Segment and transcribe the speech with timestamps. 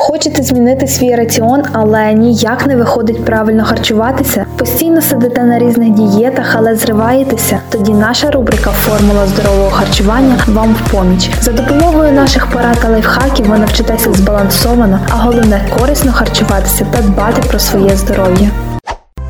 [0.00, 4.46] Хочете змінити свій раціон, але ніяк не виходить правильно харчуватися?
[4.56, 7.60] Постійно сидите на різних дієтах, але зриваєтеся?
[7.68, 11.30] Тоді наша рубрика Формула здорового харчування вам в поміч.
[11.40, 17.42] За допомогою наших порад та лайфхаків ви навчитеся збалансовано, а головне корисно харчуватися та дбати
[17.48, 18.50] про своє здоров'я.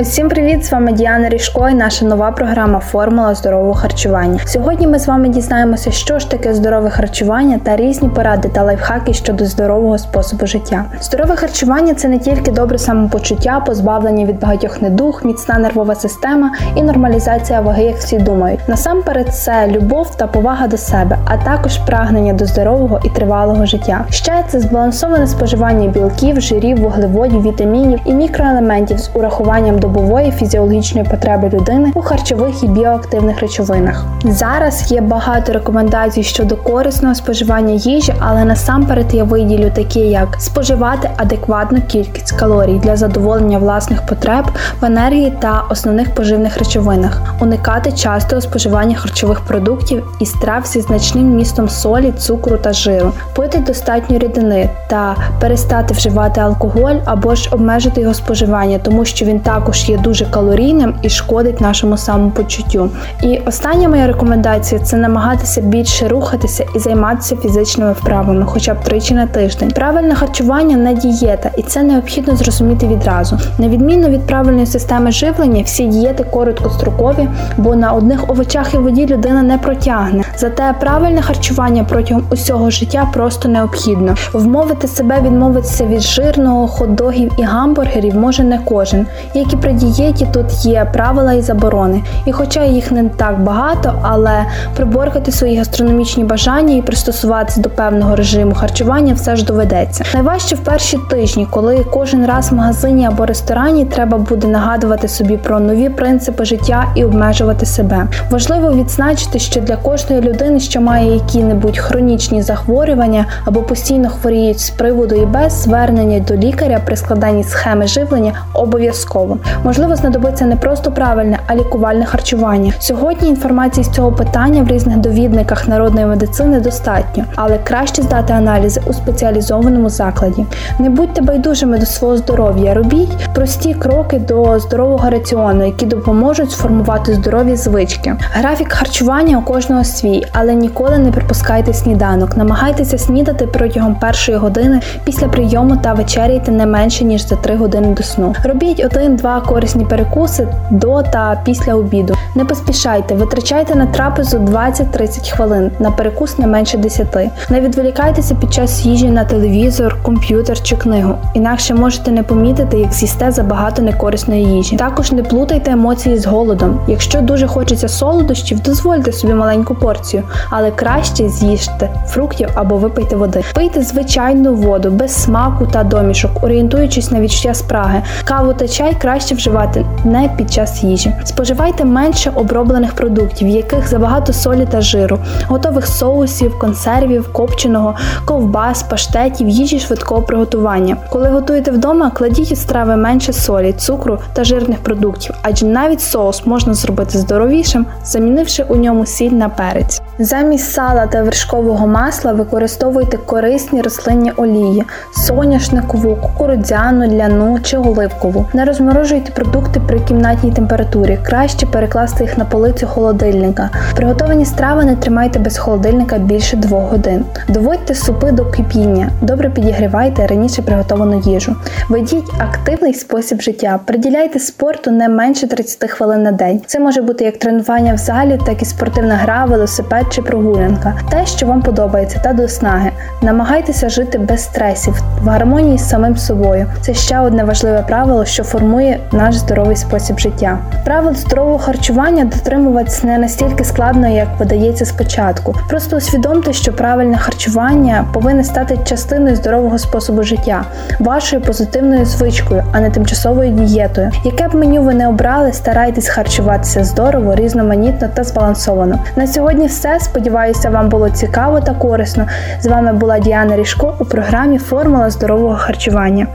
[0.00, 0.64] Усім привіт!
[0.64, 4.40] З вами Діана Ріжко і наша нова програма Формула здорового харчування.
[4.46, 9.12] Сьогодні ми з вами дізнаємося, що ж таке здорове харчування та різні поради та лайфхаки
[9.14, 10.84] щодо здорового способу життя.
[11.00, 16.82] Здорове харчування це не тільки добре самопочуття, позбавлення від багатьох недуг, міцна нервова система і
[16.82, 18.60] нормалізація ваги, як всі думають.
[18.68, 24.04] Насамперед, це любов та повага до себе, а також прагнення до здорового і тривалого життя.
[24.10, 31.48] Ще це збалансоване споживання білків, жирів, вуглеводів, вітамінів і мікроелементів з урахуванням добової фізіологічної потреби
[31.48, 34.04] людини у харчових і біоактивних речовинах.
[34.24, 41.10] Зараз є багато рекомендацій щодо корисного споживання їжі, але насамперед я виділю такі, як споживати
[41.16, 44.44] адекватну кількість калорій для задоволення власних потреб
[44.80, 51.36] в енергії та основних поживних речовинах, уникати частого споживання харчових продуктів і страв зі значним
[51.36, 58.00] містом солі, цукру та жиру, пити достатньо рідини та перестати вживати алкоголь або ж обмежити
[58.00, 62.90] його споживання, тому що він також також є дуже калорійним і шкодить нашому самопочуттю.
[63.22, 69.14] І остання моя рекомендація це намагатися більше рухатися і займатися фізичними вправами, хоча б тричі
[69.14, 69.70] на тиждень.
[69.70, 73.38] Правильне харчування не дієта, і це необхідно зрозуміти відразу.
[73.58, 79.06] На відміну від правильної системи живлення, всі дієти короткострокові, бо на одних овочах і воді
[79.06, 80.24] людина не протягне.
[80.38, 84.14] Зате правильне харчування протягом усього життя просто необхідно.
[84.32, 90.26] Вмовити себе відмовитися від жирного, хот-догів і гамбургерів може не кожен, як і при дієті
[90.32, 92.02] тут є правила і заборони.
[92.26, 94.44] І хоча їх не так багато, але
[94.76, 100.04] приборкати свої гастрономічні бажання і пристосуватися до певного режиму харчування все ж доведеться.
[100.14, 105.36] Найважче в перші тижні, коли кожен раз в магазині або ресторані треба буде нагадувати собі
[105.36, 108.06] про нові принципи життя і обмежувати себе.
[108.30, 114.70] Важливо відзначити, що для кожної людини, що має які-небудь хронічні захворювання або постійно хворіють з
[114.70, 119.38] приводу і без звернення до лікаря при складанні схеми живлення обов'язково.
[119.64, 122.72] Можливо, знадобиться не просто правильне, а лікувальне харчування.
[122.78, 128.80] Сьогодні інформації з цього питання в різних довідниках народної медицини достатньо, але краще здати аналізи
[128.86, 130.46] у спеціалізованому закладі.
[130.78, 137.14] Не будьте байдужими до свого здоров'я, робіть прості кроки до здорового раціону, які допоможуть сформувати
[137.14, 138.16] здорові звички.
[138.32, 142.36] Графік харчування у кожного свій, але ніколи не пропускайте сніданок.
[142.36, 147.94] Намагайтеся снідати протягом першої години після прийому та вечеряйте не менше ніж за 3 години
[147.94, 148.34] до сну.
[148.44, 152.14] Робіть один-два корисні перекуси до та після обіду.
[152.34, 157.16] Не поспішайте, витрачайте на трапезу 20-30 хвилин, на перекус не менше 10.
[157.50, 161.14] Не відволікайтеся під час їжі на телевізор, комп'ютер чи книгу.
[161.34, 164.76] Інакше можете не помітити, як з'їсте забагато некорисної їжі.
[164.76, 166.80] Також не плутайте емоції з голодом.
[166.88, 173.44] Якщо дуже хочеться солодощів, дозвольте собі маленьку порцію, але краще з'їжте фруктів або випийте води.
[173.54, 178.02] Пийте звичайну воду без смаку та домішок, орієнтуючись на відчуття спраги.
[178.24, 181.12] Каву та чай краще вживати не під час їжі.
[181.24, 188.82] Споживайте менше оброблених продуктів, в яких забагато солі та жиру, готових соусів, консервів, копченого, ковбас,
[188.82, 190.96] паштетів, їжі швидкого приготування.
[191.10, 196.46] Коли готуєте вдома, кладіть у страви менше солі, цукру та жирних продуктів, адже навіть соус
[196.46, 200.02] можна зробити здоровішим, замінивши у ньому сіль на перець.
[200.18, 204.84] Замість сала та вершкового масла використовуйте корисні рослинні олії,
[205.26, 208.46] соняшникову, кукурудзяну, ляну чи оливкову.
[208.52, 213.70] Не розморожуйте продукти при кімнатній температурі, краще перекласти їх на полицю холодильника.
[213.96, 217.24] Приготовані страви не тримайте без холодильника більше 2 годин.
[217.48, 221.56] Доводьте супи до кипіння, добре підігрівайте раніше приготовану їжу.
[221.88, 226.60] Ведіть активний спосіб життя, приділяйте спорту не менше 30 хвилин на день.
[226.66, 230.94] Це може бути як тренування в залі, так і спортивна гра, велосипед чи прогулянка.
[231.10, 232.90] Те, що вам подобається, та до снаги.
[233.22, 236.66] Намагайтеся жити без стресів, в гармонії з самим собою.
[236.80, 240.58] Це ще одне важливе правило, що формує наш здоровий спосіб життя.
[240.84, 245.54] Правил здорового харчування дотримуватися не настільки складно, як видається спочатку.
[245.68, 250.64] Просто усвідомте, що правильне харчування повинне стати частиною здорового способу життя,
[250.98, 254.10] вашою позитивною звичкою, а не тимчасовою дієтою.
[254.24, 258.98] Яке б меню ви не обрали, старайтесь харчуватися здорово, різноманітно та збалансовано.
[259.16, 259.68] На сьогодні
[260.00, 262.26] Сподіваюся, вам було цікаво та корисно.
[262.60, 266.26] З вами була Діана Ріжко у програмі Формула здорового харчування.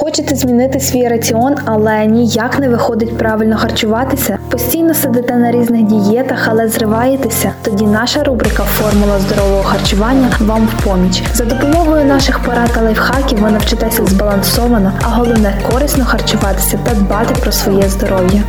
[0.00, 4.38] Хочете змінити свій раціон, але ніяк не виходить правильно харчуватися?
[4.50, 7.52] Постійно сидите на різних дієтах, але зриваєтеся?
[7.62, 11.22] Тоді наша рубрика Формула здорового харчування вам в поміч.
[11.34, 17.34] За допомогою наших порад та лайфхаків ви навчитеся збалансовано, а головне корисно харчуватися та дбати
[17.42, 18.42] про своє здоров'я.